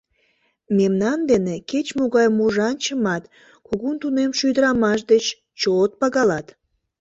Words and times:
Мемнан 0.77 1.19
дене 1.31 1.55
кеч-могай 1.69 2.27
мужаҥчымат 2.37 3.23
кугун 3.67 3.95
тунемше 4.01 4.41
ӱдырамаш 4.49 4.99
деч 5.11 5.25
чот 5.61 5.91
пагалат. 5.99 6.47